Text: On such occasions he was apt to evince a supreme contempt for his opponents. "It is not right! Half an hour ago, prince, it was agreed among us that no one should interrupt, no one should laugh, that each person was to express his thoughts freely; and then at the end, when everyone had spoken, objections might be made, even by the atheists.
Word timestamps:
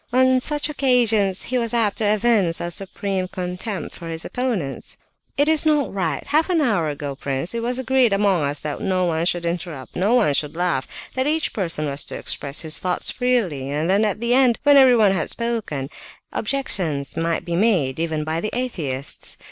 On 0.11 0.39
such 0.39 0.67
occasions 0.67 1.43
he 1.43 1.59
was 1.59 1.75
apt 1.75 1.99
to 1.99 2.05
evince 2.05 2.59
a 2.59 2.71
supreme 2.71 3.27
contempt 3.27 3.93
for 3.93 4.09
his 4.09 4.25
opponents. 4.25 4.97
"It 5.37 5.47
is 5.47 5.63
not 5.63 5.93
right! 5.93 6.25
Half 6.25 6.49
an 6.49 6.59
hour 6.59 6.89
ago, 6.89 7.15
prince, 7.15 7.53
it 7.53 7.61
was 7.61 7.77
agreed 7.77 8.11
among 8.11 8.41
us 8.43 8.59
that 8.61 8.81
no 8.81 9.05
one 9.05 9.27
should 9.27 9.45
interrupt, 9.45 9.95
no 9.95 10.15
one 10.15 10.33
should 10.33 10.55
laugh, 10.55 10.87
that 11.13 11.27
each 11.27 11.53
person 11.53 11.85
was 11.85 12.03
to 12.05 12.17
express 12.17 12.61
his 12.61 12.79
thoughts 12.79 13.11
freely; 13.11 13.69
and 13.69 13.91
then 13.91 14.03
at 14.03 14.19
the 14.21 14.33
end, 14.33 14.57
when 14.63 14.75
everyone 14.75 15.11
had 15.11 15.29
spoken, 15.29 15.87
objections 16.31 17.15
might 17.15 17.45
be 17.45 17.55
made, 17.55 17.99
even 17.99 18.23
by 18.23 18.41
the 18.41 18.49
atheists. 18.57 19.37